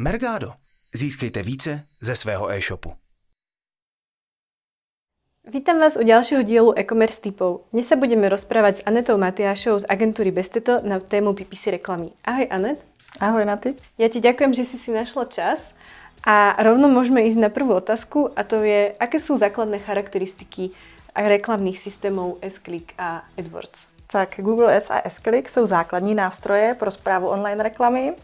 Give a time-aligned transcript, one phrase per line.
[0.00, 0.52] Mergado.
[0.94, 2.92] Získejte více ze svého e-shopu.
[5.52, 7.68] Vítam vás u ďalšieho dielu e-commerce typov.
[7.68, 12.16] Dnes sa budeme rozprávať s Anetou Matiášou z agentúry Besteto na tému PPC reklamy.
[12.24, 12.80] Ahoj Anet.
[13.20, 13.76] Ahoj Naty.
[14.00, 15.76] Ja ti ďakujem, že si si našla čas
[16.24, 20.72] a rovno môžeme ísť na prvú otázku a to je, aké sú základné charakteristiky
[21.12, 23.84] reklamných systémů S-Click a AdWords.
[24.08, 28.16] Tak Google Ads a S-Click jsou základní nástroje pro zprávu online reklamy.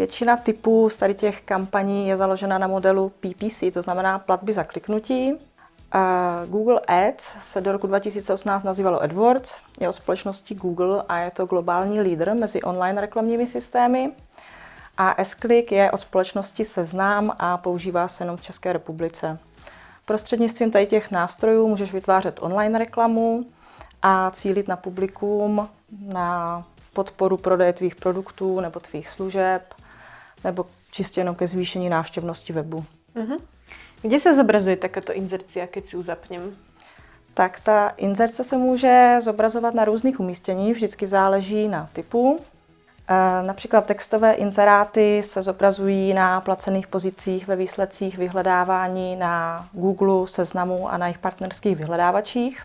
[0.00, 4.64] Většina typů z tady těch kampaní je založena na modelu PPC, to znamená platby za
[4.64, 5.32] kliknutí.
[6.46, 11.46] Google Ads se do roku 2018 nazývalo AdWords, je o společnosti Google a je to
[11.46, 14.12] globální lídr mezi online reklamními systémy.
[14.98, 19.38] A S-Click je od společnosti Seznám a používá se jenom v České republice.
[20.06, 23.44] Prostřednictvím tady těch nástrojů můžeš vytvářet online reklamu
[24.02, 25.68] a cílit na publikum,
[26.06, 29.62] na podporu prodeje tvých produktů nebo tvých služeb,
[30.44, 32.84] nebo čistě jenom ke zvýšení návštěvnosti webu.
[33.16, 33.38] Uh-huh.
[34.02, 36.56] Kde se zobrazuje takáto inzercia, keď si ji zapněm?
[37.34, 42.40] Tak ta inzerce se může zobrazovat na různých umístěních, vždycky záleží na typu.
[43.10, 50.92] E, například textové inzeráty se zobrazují na placených pozicích ve výsledcích vyhledávání na Google, Seznamu
[50.92, 52.62] a na jejich partnerských vyhledávačích.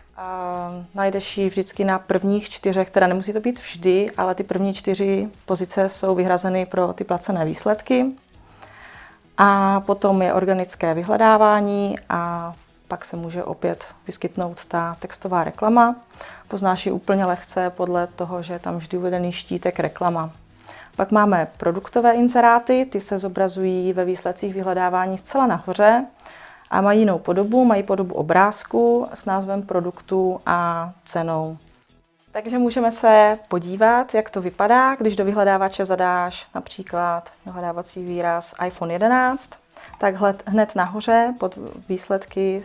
[0.94, 5.28] Najdeš ji vždycky na prvních čtyřech, teda nemusí to být vždy, ale ty první čtyři
[5.46, 8.06] pozice jsou vyhrazeny pro ty placené výsledky.
[9.38, 12.52] A potom je organické vyhledávání a
[12.88, 15.96] pak se může opět vyskytnout ta textová reklama.
[16.48, 20.30] Poznáš ji úplně lehce podle toho, že je tam vždy uvedený štítek reklama.
[20.96, 26.06] Pak máme produktové inzeráty, ty se zobrazují ve výsledcích vyhledávání zcela nahoře
[26.70, 31.58] a mají jinou podobu, mají podobu obrázku s názvem produktu a cenou.
[32.32, 38.92] Takže můžeme se podívat, jak to vypadá, když do vyhledávače zadáš například vyhledávací výraz iPhone
[38.92, 39.50] 11,
[39.98, 40.14] tak
[40.46, 41.58] hned nahoře pod
[41.88, 42.62] výsledky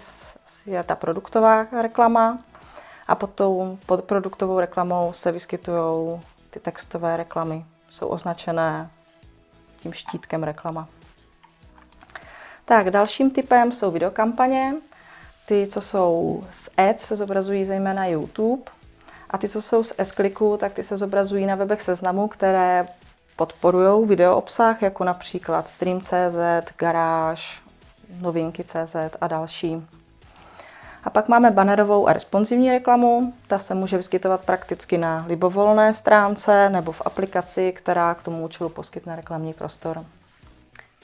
[0.65, 2.39] je ta produktová reklama
[3.07, 7.65] a pod tou pod produktovou reklamou se vyskytují ty textové reklamy.
[7.89, 8.89] Jsou označené
[9.77, 10.87] tím štítkem reklama.
[12.65, 14.73] Tak dalším typem jsou videokampaně.
[15.45, 18.71] Ty, co jsou z Ads, se zobrazují zejména YouTube.
[19.29, 20.11] A ty, co jsou z s
[20.59, 22.87] tak ty se zobrazují na webech seznamu, které
[23.41, 27.41] podporují video obsah, jako například Stream.cz, Garage,
[28.21, 29.87] Novinky.cz a další.
[31.03, 33.33] A pak máme bannerovou a responsivní reklamu.
[33.47, 38.69] Ta se může vyskytovat prakticky na libovolné stránce nebo v aplikaci, která k tomu účelu
[38.69, 40.05] poskytne reklamní prostor.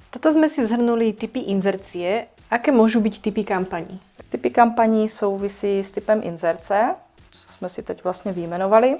[0.09, 2.27] Toto jsme si zhrnuli typy inzercie.
[2.51, 3.99] Aké můžou být typy kampaní?
[4.29, 6.95] Typy kampaní souvisí s typem inzerce,
[7.31, 8.97] co jsme si teď vlastně vyjmenovali.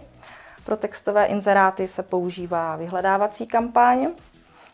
[0.67, 4.07] Pro textové inzeráty se používá vyhledávací kampaň.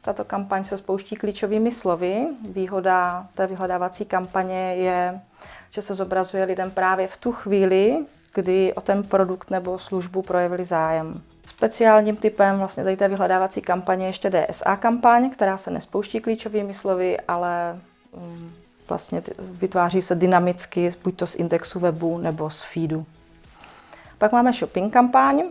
[0.02, 2.28] Tato kampaň se spouští klíčovými slovy.
[2.52, 5.22] Výhoda té vyhledávací kampaně je,
[5.72, 10.64] že se zobrazuje lidem právě v tu chvíli, kdy o ten produkt nebo službu projevili
[10.66, 11.22] zájem.
[11.46, 17.20] Speciálním typem vlastně tady té vyhledávací kampaně ještě DSA kampaň, která se nespouští klíčovými slovy,
[17.28, 17.80] ale
[18.18, 18.52] mm,
[18.90, 23.06] vlastně vytváří se dynamicky, buď to z indexu webu nebo z feedu.
[24.18, 25.44] Pak máme shopping kampaň.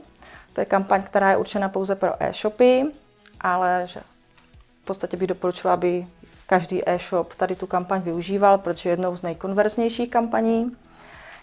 [0.52, 2.84] To je kampaň, která je určena pouze pro e-shopy,
[3.40, 4.00] ale že
[4.82, 6.06] v podstatě bych doporučila, aby
[6.46, 10.76] každý e-shop tady tu kampaň využíval, protože je jednou z nejkonverznějších kampaní.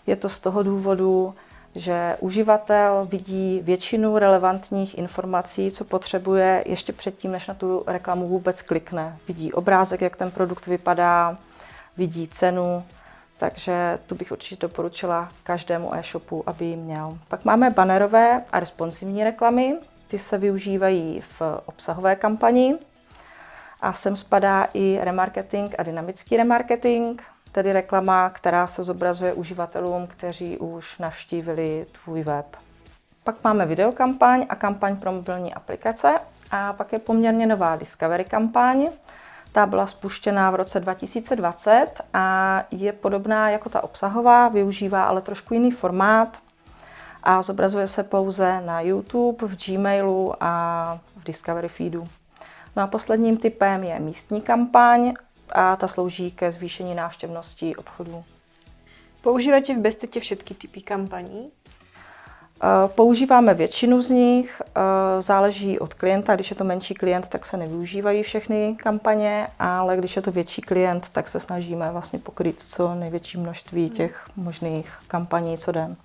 [0.08, 1.36] Je to z toho důvodu,
[1.76, 8.62] že uživatel vidí většinu relevantních informací, co potřebuje ještě předtím, než na tu reklamu vůbec
[8.62, 9.18] klikne.
[9.28, 11.38] Vidí obrázek, jak ten produkt vypadá,
[11.98, 12.84] vidí cenu,
[13.40, 17.18] takže tu bych určitě doporučila každému e-shopu, aby ji měl.
[17.28, 19.76] Pak máme bannerové a responsivní reklamy.
[20.08, 22.76] Ty se využívají v obsahové kampani
[23.82, 30.58] a sem spadá i remarketing a dynamický remarketing tedy reklama, která se zobrazuje uživatelům, kteří
[30.58, 32.46] už navštívili tvůj web.
[33.24, 36.20] Pak máme videokampaň a kampaň pro mobilní aplikace
[36.52, 38.88] a pak je poměrně nová Discovery kampaň.
[39.52, 45.54] Ta byla spuštěná v roce 2020 a je podobná jako ta obsahová, využívá ale trošku
[45.54, 46.40] jiný formát
[47.24, 52.08] a zobrazuje se pouze na YouTube, v Gmailu a v Discovery feedu.
[52.76, 55.14] No a posledním typem je místní kampaň
[55.52, 58.24] a ta slouží ke zvýšení návštěvnosti obchodů.
[59.22, 61.52] Používáte v Bestetě všechny typy kampaní?
[62.64, 64.82] Eh, používáme většinu z nich, eh,
[65.22, 66.36] záleží od klienta.
[66.36, 70.62] Když je to menší klient, tak se nevyužívají všechny kampaně, ale když je to větší
[70.62, 75.96] klient, tak se snažíme vlastně pokryt co největší množství těch možných kampaní co den.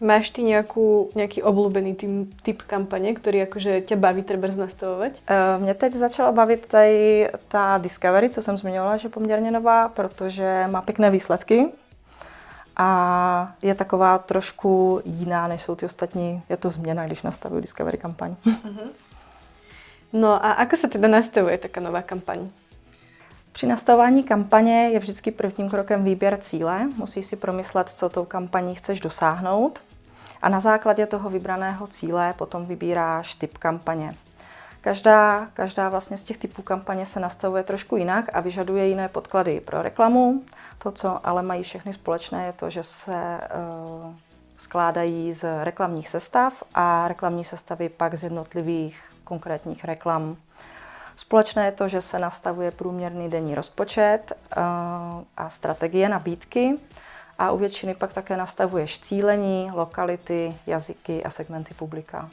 [0.00, 5.12] Máš ty nějakou, nějaký oblúbený tým, typ kampaně, který jakože tě baví třeba nastavovat?
[5.26, 9.88] Eh, mě teď začala bavit tady ta Discovery, co jsem zmiňovala, že je poměrně nová,
[9.88, 11.68] protože má pěkné výsledky
[12.76, 16.42] a je taková trošku jiná, než jsou ty ostatní.
[16.48, 18.34] Je to změna, když nastavují Discovery kampaň.
[18.46, 18.88] Mm-hmm.
[20.12, 22.48] No a ako se teda nastavuje taká nová kampaň?
[23.52, 26.88] Při nastavování kampaně je vždycky prvním krokem výběr cíle.
[26.96, 29.78] Musíš si promyslet, co tou kampaní chceš dosáhnout.
[30.42, 34.14] A na základě toho vybraného cíle potom vybíráš typ kampaně.
[34.84, 39.60] Každá, každá vlastně z těch typů kampaně se nastavuje trošku jinak a vyžaduje jiné podklady
[39.60, 40.42] pro reklamu.
[40.78, 44.14] To, co ale mají všechny společné, je to, že se uh,
[44.56, 50.36] skládají z reklamních sestav a reklamní sestavy pak z jednotlivých konkrétních reklam.
[51.16, 54.62] Společné je to, že se nastavuje průměrný denní rozpočet uh,
[55.36, 56.78] a strategie nabídky
[57.38, 62.30] a u většiny pak také nastavuješ cílení, lokality, jazyky a segmenty publika.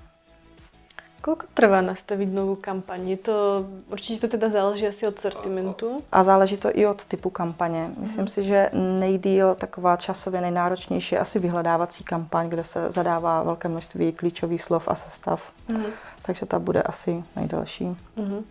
[1.22, 3.10] Koľko trvá nastavit novou kampaň?
[3.10, 6.04] Je to, určitě to teda záleží asi od sortimentu.
[6.12, 7.90] A záleží to i od typu kampaně.
[7.98, 8.28] Myslím mm.
[8.28, 14.12] si, že nejdíl taková časově nejnáročnější je asi vyhledávací kampaň, kde se zadává velké množství
[14.12, 15.52] klíčových slov a sestav.
[15.68, 15.86] Mm.
[16.22, 17.86] Takže ta bude asi nejdelší.
[17.86, 18.44] Mm.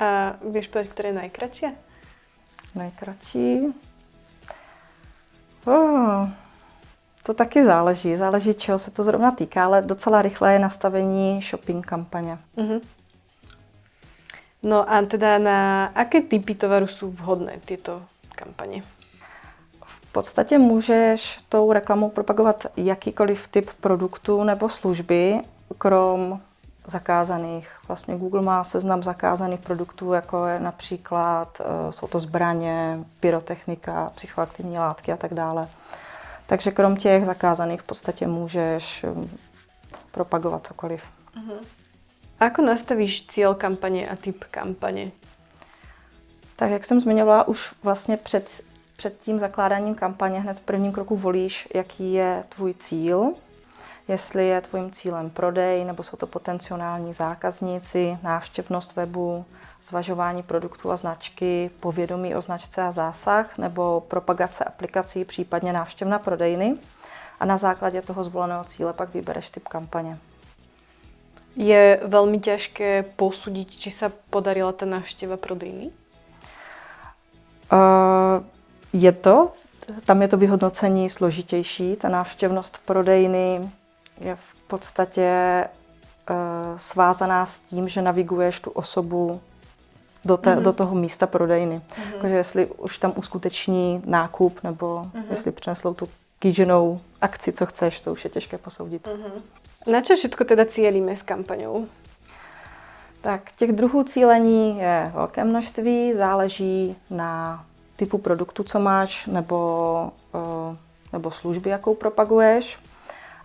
[0.00, 1.66] A víš, které je nejkratší?
[2.74, 3.60] Nejkratší?
[5.66, 6.28] Oh.
[7.26, 11.86] To taky záleží, záleží, čeho se to zrovna týká, ale docela rychle je nastavení shopping
[11.86, 12.38] kampaně.
[12.56, 12.80] Uh-huh.
[14.62, 18.02] No a teda na aké typy tovaru jsou vhodné tyto
[18.34, 18.82] kampaně?
[19.84, 25.40] V podstatě můžeš tou reklamou propagovat jakýkoliv typ produktu nebo služby,
[25.78, 26.40] krom
[26.86, 27.68] zakázaných.
[27.88, 34.78] Vlastně Google má seznam zakázaných produktů, jako je například, eh, jsou to zbraně, pyrotechnika, psychoaktivní
[34.78, 35.68] látky a tak dále.
[36.46, 39.30] Takže krom těch zakázaných v podstatě můžeš um,
[40.10, 41.02] propagovat cokoliv.
[41.36, 41.58] Uh-huh.
[42.40, 45.10] Ako nastavíš cíl kampaně a typ kampaně?
[46.56, 48.62] Tak jak jsem zmiňovala, už vlastně před,
[48.96, 53.32] před tím zakládáním kampaně hned v prvním kroku volíš, jaký je tvůj cíl,
[54.08, 59.44] jestli je tvým cílem prodej, nebo jsou to potenciální zákazníci, návštěvnost webu,
[59.82, 66.76] zvažování produktů a značky, povědomí o značce a zásah nebo propagace aplikací, případně návštěvna prodejny.
[67.40, 70.18] A na základě toho zvoleného cíle pak vybereš typ kampaně.
[71.56, 75.90] Je velmi těžké posudit, či se podarila ta návštěva prodejny?
[77.72, 78.44] Uh,
[78.92, 79.52] je to.
[80.04, 81.96] Tam je to vyhodnocení složitější.
[81.96, 83.70] Ta návštěvnost prodejny
[84.20, 85.64] je v podstatě
[86.30, 89.40] uh, svázaná s tím, že naviguješ tu osobu
[90.24, 90.62] do, te, mm-hmm.
[90.62, 91.78] do toho místa prodejny.
[91.78, 92.20] Mm-hmm.
[92.20, 95.24] Takže jestli už tam uskuteční nákup, nebo mm-hmm.
[95.30, 96.08] jestli přineslou tu
[96.38, 99.06] kýženou akci, co chceš, to už je těžké posoudit.
[99.06, 99.92] Mm-hmm.
[99.92, 101.86] Na co všechno teda cílíme s kampaňou?
[103.20, 107.64] Tak těch druhů cílení je velké množství, záleží na
[107.96, 110.76] typu produktu, co máš, nebo, eh,
[111.12, 112.78] nebo služby, jakou propaguješ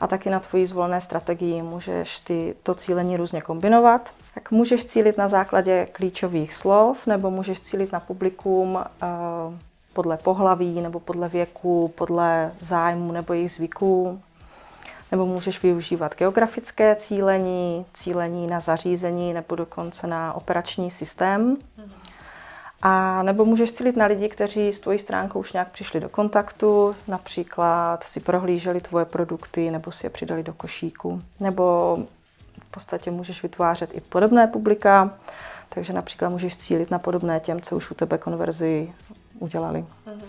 [0.01, 4.12] a taky na tvojí zvolené strategii můžeš ty to cílení různě kombinovat.
[4.33, 8.81] Tak můžeš cílit na základě klíčových slov, nebo můžeš cílit na publikum uh,
[9.94, 14.21] podle pohlaví, nebo podle věku, podle zájmu nebo jejich zvyků.
[15.12, 21.56] Nebo můžeš využívat geografické cílení, cílení na zařízení nebo dokonce na operační systém.
[21.56, 22.00] Mm-hmm.
[22.81, 26.95] A nebo můžeš cílit na lidi, kteří s tvojí stránkou už nějak přišli do kontaktu,
[27.07, 31.21] například si prohlíželi tvoje produkty nebo si je přidali do košíku.
[31.40, 31.97] Nebo
[32.61, 35.14] v podstatě můžeš vytvářet i podobné publika,
[35.69, 38.94] takže například můžeš cílit na podobné těm, co už u tebe konverzi
[39.40, 39.85] udělali.
[40.06, 40.21] Mhm.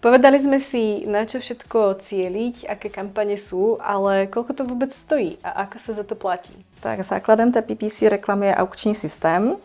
[0.00, 5.38] Povedali jsme si, na čo všetko cieliť, aké kampaně jsou, ale kolko to vůbec stojí
[5.44, 6.64] a ako se za to platí?
[6.80, 9.56] Tak základem té PPC reklamy je aukční systém,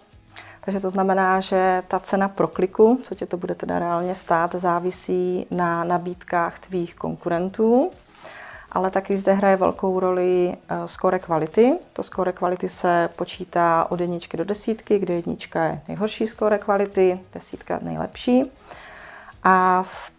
[0.61, 4.55] takže to znamená, že ta cena pro kliku, co tě to bude teda reálně stát,
[4.55, 7.91] závisí na nabídkách tvých konkurentů,
[8.71, 11.73] ale taky zde hraje velkou roli eh, skore kvality.
[11.93, 17.19] To skore kvality se počítá od jedničky do desítky, kde jednička je nejhorší skore kvality,
[17.33, 18.51] desítka nejlepší.
[19.43, 20.11] A v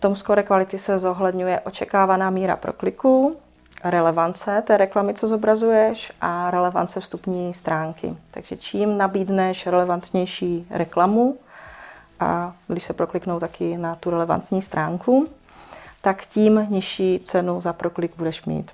[0.00, 3.36] tom skore kvality se zohledňuje očekávaná míra prokliku,
[3.84, 8.16] relevance té reklamy, co zobrazuješ a relevance vstupní stránky.
[8.30, 11.38] Takže čím nabídneš relevantnější reklamu
[12.20, 15.28] a když se prokliknou taky na tu relevantní stránku,
[16.00, 18.70] tak tím nižší cenu za proklik budeš mít.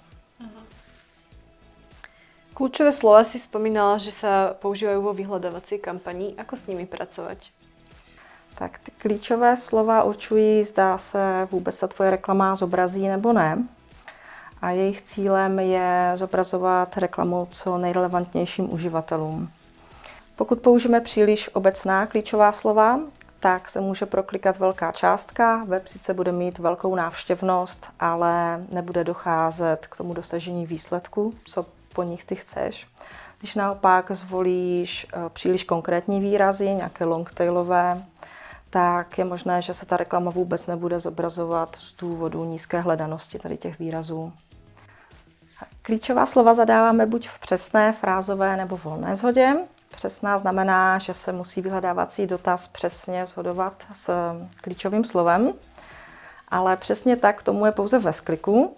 [2.55, 4.29] Kľúčové slova si spomínala, že se
[4.61, 6.37] používají vo vyhledávací kampani.
[6.37, 7.39] Ako s nimi pracovat?
[8.55, 13.65] Tak ty klíčové slova určují, zdá se vůbec ta tvoje reklama zobrazí nebo ne.
[14.63, 19.51] A jejich cílem je zobrazovat reklamu co nejrelevantnějším uživatelům.
[20.37, 23.01] Pokud použijeme příliš obecná klíčová slova,
[23.41, 29.87] tak se může proklikat velká částka, web sice bude mít velkou návštěvnost, ale nebude docházet
[29.87, 32.87] k tomu dosažení výsledku, co po nich ty chceš.
[33.39, 38.03] Když naopak zvolíš eh, příliš konkrétní výrazy, nějaké longtailové,
[38.71, 43.57] tak je možné, že se ta reklama vůbec nebude zobrazovat z důvodu nízké hledanosti tady
[43.57, 44.33] těch výrazů.
[45.83, 49.57] Klíčová slova zadáváme buď v přesné, frázové nebo volné zhodě.
[49.95, 54.11] Přesná znamená, že se musí vyhledávací dotaz přesně shodovat s
[54.61, 55.53] klíčovým slovem,
[56.49, 58.77] ale přesně tak tomu je pouze ve skliku.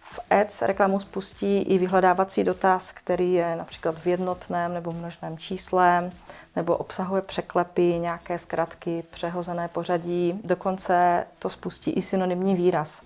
[0.00, 6.10] V Ads reklamu spustí i vyhledávací dotaz, který je například v jednotném nebo množném čísle,
[6.56, 10.40] nebo obsahuje překlepy, nějaké zkratky, přehozené pořadí.
[10.44, 13.02] Dokonce to spustí i synonymní výraz.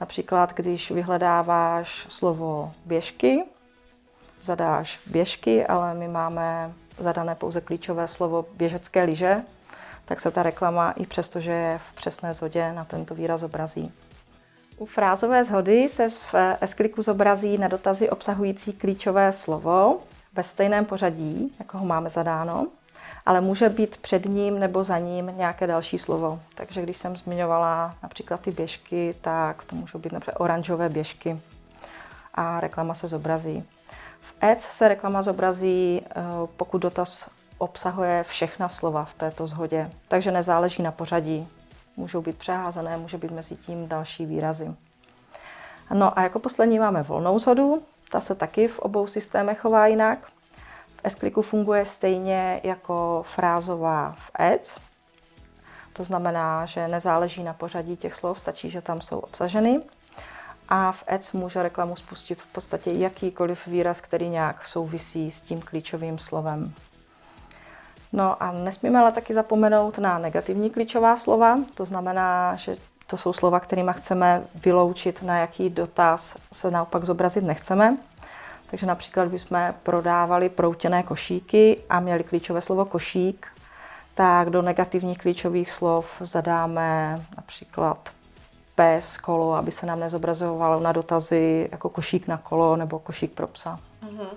[0.00, 3.44] Například, když vyhledáváš slovo běžky,
[4.42, 9.42] zadáš běžky, ale my máme zadané pouze klíčové slovo běžecké lyže,
[10.04, 13.92] tak se ta reklama, i přestože je v přesné zhodě, na tento výraz zobrazí.
[14.78, 20.00] U frázové zhody se v S-kliku zobrazí na dotazy obsahující klíčové slovo
[20.32, 22.66] ve stejném pořadí, jako ho máme zadáno,
[23.30, 26.40] ale může být před ním nebo za ním nějaké další slovo.
[26.54, 31.40] Takže když jsem zmiňovala například ty běžky, tak to můžou být například oranžové běžky
[32.34, 33.64] a reklama se zobrazí.
[34.20, 36.12] V Ads se reklama zobrazí, eh,
[36.56, 41.48] pokud dotaz obsahuje všechna slova v této zhodě, takže nezáleží na pořadí.
[41.96, 44.74] Můžou být přeházené, může být mezi tím další výrazy.
[45.94, 50.18] No a jako poslední máme volnou zhodu, ta se taky v obou systémech chová jinak.
[51.02, 54.78] V S-kliku funguje stejně jako frázová v Ads.
[55.92, 59.80] To znamená, že nezáleží na pořadí těch slov, stačí, že tam jsou obsaženy
[60.68, 65.60] a v Ads může reklamu spustit v podstatě jakýkoliv výraz, který nějak souvisí s tím
[65.60, 66.74] klíčovým slovem.
[68.12, 72.76] No a nesmíme ale taky zapomenout na negativní klíčová slova, to znamená, že
[73.06, 77.96] to jsou slova, kterými chceme vyloučit, na jaký dotaz se naopak zobrazit nechceme.
[78.70, 83.46] Takže například, bychom prodávali proutěné košíky a měli klíčové slovo košík,
[84.14, 88.08] tak do negativních klíčových slov zadáme například
[88.74, 93.46] pes, kolo, aby se nám nezobrazovalo na dotazy jako košík na kolo nebo košík pro
[93.46, 93.78] psa.
[94.06, 94.28] Uh-huh.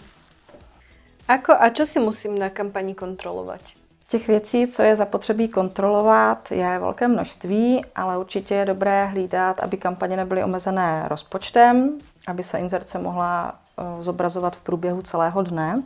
[1.27, 3.61] Ako a čo si musím na kampani kontrolovat?
[4.09, 9.77] Těch věcí, co je zapotřebí kontrolovat, je velké množství, ale určitě je dobré hlídat, aby
[9.77, 11.97] kampaně nebyly omezené rozpočtem,
[12.27, 13.55] aby se inzerce mohla
[13.99, 15.83] zobrazovat v průběhu celého dne.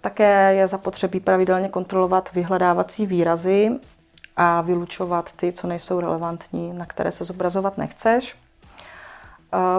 [0.00, 3.70] Také je zapotřebí pravidelně kontrolovat vyhledávací výrazy
[4.36, 8.36] a vylučovat ty, co nejsou relevantní, na které se zobrazovat nechceš.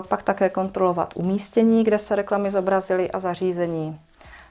[0.08, 4.00] Pak také kontrolovat umístění, kde se reklamy zobrazily a zařízení.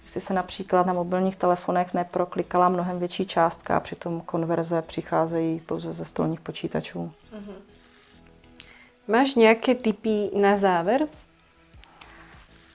[0.03, 5.93] Jestli se například na mobilních telefonech neproklikala mnohem větší částka a přitom konverze přicházejí pouze
[5.93, 7.13] ze stolních počítačů.
[7.33, 7.55] Mm-hmm.
[9.09, 11.07] Máš nějaké typy na závěr?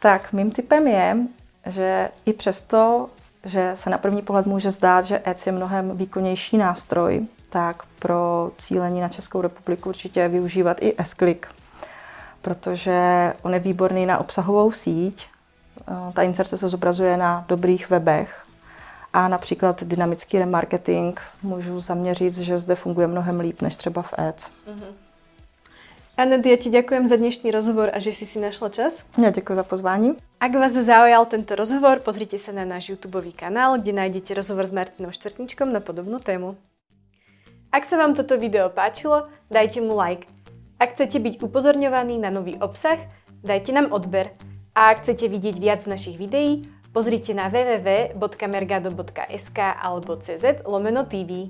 [0.02, 1.18] Tak, mým typem je,
[1.66, 3.10] že i přesto,
[3.46, 8.52] že se na první pohled může zdát, že Ads je mnohem výkonnější nástroj, tak pro
[8.58, 11.48] cílení na Českou republiku určitě využívat i S-Click,
[12.42, 15.26] protože on je výborný na obsahovou síť.
[15.82, 18.46] Eh, ta inserce se zobrazuje na dobrých webech
[19.14, 24.46] a například dynamický remarketing můžu zaměřit, že zde funguje mnohem líp než třeba v Ads.
[24.46, 25.11] Mm-hmm.
[26.20, 29.00] Anet, ja ti ďakujem za dnešný rozhovor a že si si našla čas.
[29.16, 30.20] Ja ďakujem za pozvání.
[30.44, 34.76] Ak vás zaujal tento rozhovor, pozrite sa na náš YouTube kanál, kde nájdete rozhovor s
[34.76, 36.60] Martinom Štvrtničkom na podobnú tému.
[37.72, 40.28] Ak sa vám toto video páčilo, dajte mu like.
[40.84, 43.00] Ak chcete byť upozorňovaní na nový obsah,
[43.40, 44.36] dajte nám odber.
[44.76, 51.48] A ak chcete vidieť viac našich videí, pozrite na www.mergado.sk alebo cz lomeno TV.